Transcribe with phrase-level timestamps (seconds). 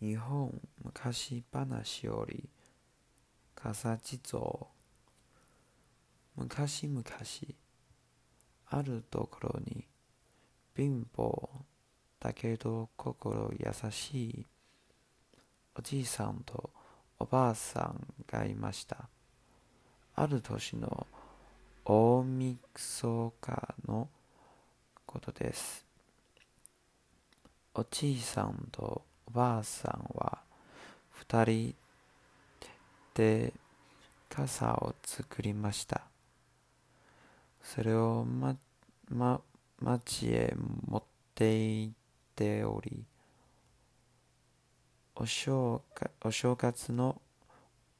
[0.00, 2.48] 日本昔話より
[3.54, 4.40] 笠地蔵
[6.36, 7.04] 昔々
[8.70, 9.84] あるところに
[10.74, 11.48] 貧乏
[12.18, 14.46] だけど心優しい
[15.78, 16.70] おじいさんと
[17.18, 19.10] おばあさんがいました。
[20.14, 21.06] ある年の
[21.84, 24.08] 大晦日の
[25.04, 25.84] ことです。
[27.74, 30.40] おじいさんとおばあさんは
[31.10, 31.74] 二人
[33.14, 33.52] で
[34.28, 36.02] 傘を作りました。
[37.62, 38.56] それをま、
[39.08, 39.40] ま、
[39.80, 40.52] 町へ
[40.88, 41.02] 持っ
[41.36, 41.92] て行っ
[42.34, 43.04] ており
[45.14, 45.80] お正
[46.24, 47.20] お正月の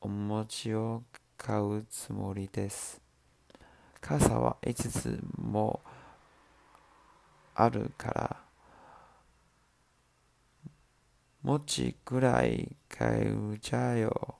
[0.00, 1.04] お餅を
[1.38, 3.00] 買うつもりです。
[4.00, 5.80] 傘は5つも
[7.54, 8.49] あるから
[11.42, 14.36] 餅ぐらい買うじゃよ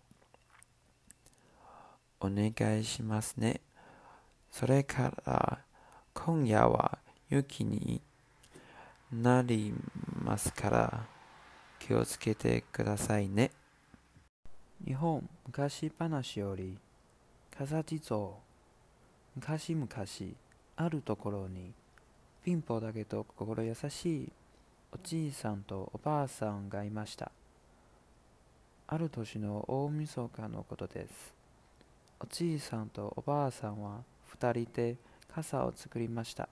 [2.20, 3.60] お願いしますね
[4.50, 5.60] それから
[6.12, 6.98] 今夜は
[7.30, 8.02] 雪に
[9.12, 9.72] なり
[10.22, 11.06] ますから
[11.78, 13.50] 気をつけてくださいね。
[14.86, 16.78] 日本昔話より
[17.56, 18.30] 風地蔵
[19.34, 19.88] 昔々
[20.76, 21.72] あるところに
[22.44, 24.32] 貧乏だけど心優しい
[24.92, 27.30] おじいさんとおばあさんがいました。
[28.88, 31.32] ある年の大晦日のことです。
[32.18, 34.96] おじいさんとおばあさんは二人で
[35.32, 36.48] 傘を作りました。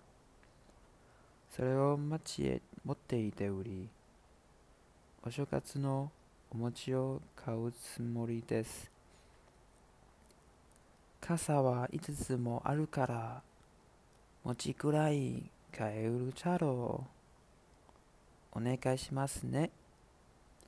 [1.50, 3.88] それを町へ持っていて売り
[5.24, 6.12] お正月の
[6.52, 8.88] お餅を買うつもりです。
[11.20, 13.42] 傘は5つもあるから
[14.44, 15.42] 餅くらい
[15.76, 17.17] 買えるじゃろう。
[18.58, 19.70] お願いしますね。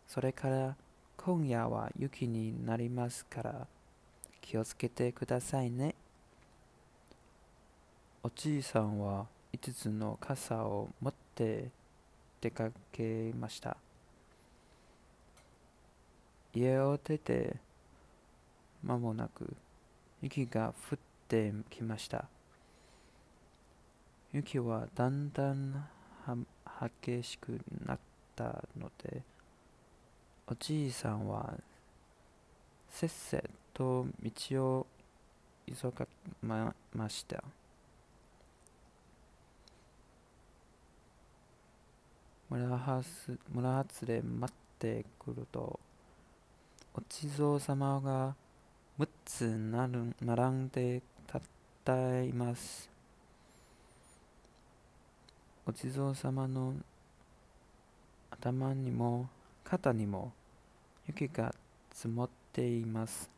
[0.06, 0.76] それから
[1.16, 3.66] 今夜は雪になりますから
[4.40, 5.96] 気をつけてくださいね。
[8.22, 11.68] おじいさんは5つの傘を持って
[12.40, 13.76] 出かけました。
[16.54, 17.56] 家を出て
[18.84, 19.52] 間もなく
[20.22, 22.26] 雪が降ってきました。
[24.32, 25.74] 雪はだんだん
[26.24, 26.36] は
[27.04, 27.98] 激しくなっ
[28.36, 29.22] たので
[30.46, 31.54] おじいさんは
[32.88, 34.86] せっせと道を
[35.66, 36.06] 急が
[36.42, 37.42] まました。
[42.50, 45.78] 村はす村外れ待ってくると
[46.92, 48.34] お地蔵様が
[48.98, 51.00] 6つなる並んで
[51.32, 51.40] 立っ
[51.84, 52.89] ています。
[55.70, 56.74] お地蔵様の
[58.28, 59.28] 頭にも
[59.62, 60.32] 肩にも
[61.06, 61.54] 雪が
[61.92, 63.30] 積もっています。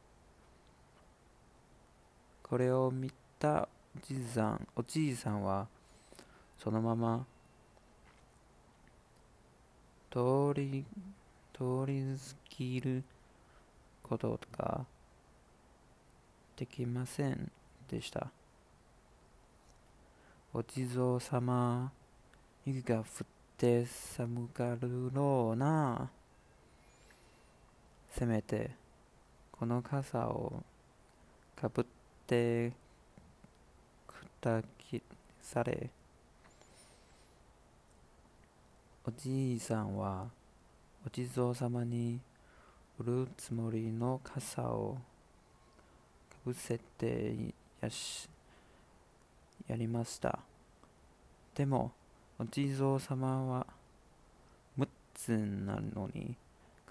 [2.43, 5.67] これを見たおじいさんおじいさんは
[6.59, 7.27] そのまま
[10.11, 10.87] 通り
[11.53, 13.05] 通り過ぎる
[14.03, 14.87] ことが
[16.57, 17.53] できません
[17.91, 18.29] でした。
[20.55, 21.93] お地蔵様
[22.65, 23.05] 雪が降っ
[23.59, 26.09] て寒がるろうな
[28.11, 28.71] せめて
[29.51, 30.63] この傘を
[31.57, 31.85] かぶっ
[32.27, 32.73] て
[34.07, 35.03] くたき
[35.41, 35.91] され。
[39.05, 40.29] おじいさんは
[41.05, 42.21] お地蔵様に
[43.01, 44.99] 売るつもりの傘を
[46.31, 47.35] かぶせて
[47.81, 48.29] やし
[49.67, 50.39] やりました。
[51.57, 51.91] でも
[52.39, 53.67] お地蔵様は
[54.79, 56.35] 6つなのに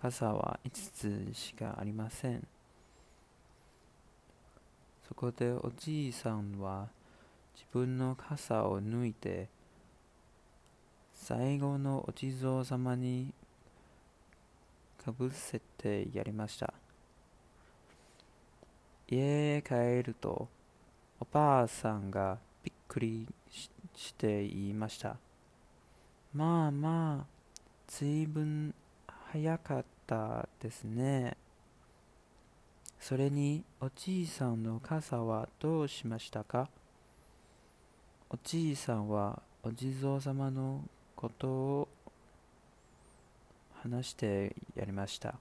[0.02, 2.48] 傘は5つしかありません。
[5.08, 6.88] そこでおじいさんは
[7.54, 9.50] 自分の傘を抜いて
[11.14, 13.34] 最後のお地蔵様に
[15.04, 16.74] かぶせてやりました。
[19.10, 20.48] 家へ帰ると
[21.20, 23.28] おばあさんがびっくり
[23.96, 25.18] して言いました。
[26.34, 27.26] まあまあ
[27.88, 28.74] ずいぶん
[29.32, 31.36] 早かったですね。
[33.00, 36.70] それにおじいさんの傘はどうしましたか？
[38.30, 40.82] おじいさんはお地蔵様の
[41.16, 41.88] ことを
[43.84, 45.36] 話してやりました。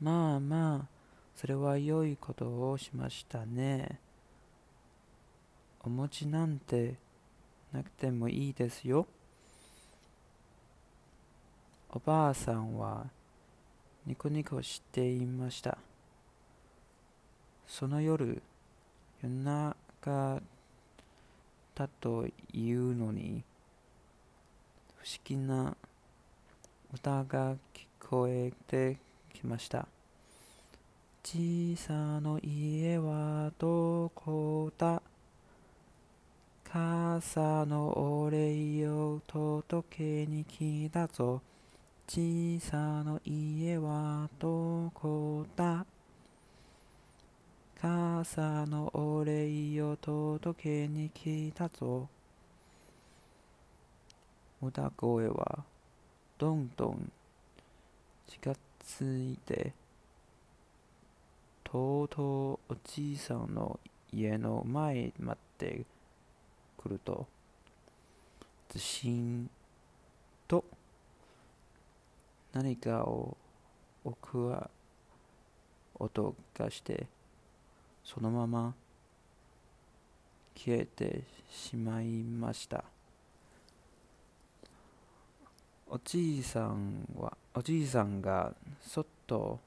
[0.00, 0.88] まあまあ
[1.36, 4.00] それは良いことをしましたね。
[5.84, 6.94] お餅なんて
[7.74, 9.06] なくてもいいですよ
[11.90, 13.06] おばあさんは
[14.06, 15.78] ニコニコしていました。
[17.66, 18.42] その夜、
[19.22, 20.42] 夜中
[21.74, 23.42] だというのに、
[24.98, 25.74] 不思議な
[26.92, 27.56] 歌が聞
[27.98, 28.98] こえて
[29.32, 29.88] きました。
[31.22, 35.00] 小さな家はどこだ？
[36.74, 41.40] 傘のお礼を届けに来たぞ。
[42.08, 45.86] 小さな家はどこだ？
[47.80, 52.08] 傘のお礼を届けに来たぞ。
[54.60, 55.62] 歌声は
[56.36, 57.12] どんどん
[58.26, 58.50] 近
[58.84, 59.72] づいて、
[61.62, 63.78] とうとうおじいさんの
[64.12, 65.84] 家の前まで
[66.84, 67.26] 来ると、
[68.68, 69.48] ずしん
[70.46, 70.62] と
[72.52, 73.34] 何かを
[74.04, 74.54] 置く
[75.98, 77.06] 音がして、
[78.04, 78.74] そのまま
[80.54, 82.84] 消えてしまいました。
[85.88, 88.52] おじいさんは、おじいさんが
[88.82, 89.58] そっと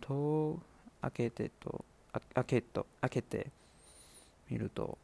[0.00, 0.60] 戸を
[1.02, 3.48] 開けてと、あ開けと、開けて
[4.48, 4.96] みると、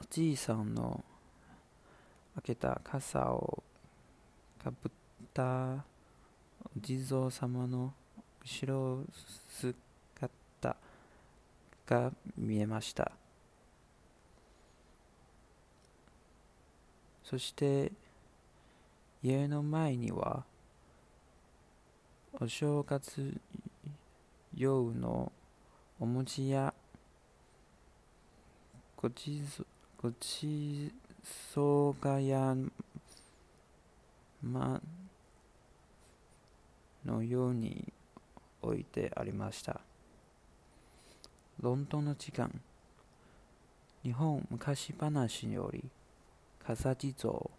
[0.00, 1.04] おじいさんの
[2.36, 3.62] 開けた傘を
[4.62, 4.90] かぶっ
[5.34, 5.84] た
[6.64, 7.92] お地蔵様の
[8.44, 9.04] 後ろ
[9.48, 10.76] 姿
[11.86, 13.10] が見えました。
[17.24, 17.92] そして
[19.22, 20.44] 家の前には
[22.40, 23.38] お正月
[24.56, 25.30] 用の
[26.00, 26.72] お餅や
[28.96, 29.66] ごちそう
[30.00, 30.92] ごち
[31.52, 32.54] そうがや
[34.40, 34.80] ま
[37.04, 37.92] のように
[38.62, 39.80] 置いてありました。
[41.60, 42.48] ロンドンの時間
[44.04, 45.82] 日本昔話より
[46.64, 47.50] 笠地蔵